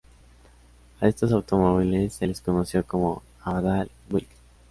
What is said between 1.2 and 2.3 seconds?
automóviles se